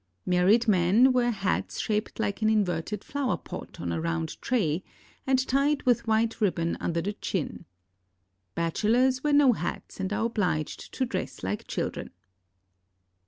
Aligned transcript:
Married 0.25 0.67
men 0.67 1.13
wear 1.13 1.29
hats 1.29 1.79
shaped 1.79 2.19
like 2.19 2.41
an 2.41 2.49
inverted 2.49 3.03
flower 3.03 3.37
pot 3.37 3.79
on 3.79 3.91
a 3.91 4.01
round 4.01 4.41
tray, 4.41 4.83
and 5.27 5.45
tied 5.47 5.83
with 5.83 6.07
white 6.07 6.41
rib 6.41 6.55
bon 6.55 6.75
under 6.79 7.03
the 7.03 7.13
chin. 7.13 7.65
Bachelors 8.55 9.23
wear 9.23 9.33
no 9.33 9.53
hats 9.53 9.99
and 9.99 10.11
are 10.11 10.25
obliged 10.25 10.91
to 10.95 11.05
dress 11.05 11.43
like 11.43 11.67
children. 11.67 12.09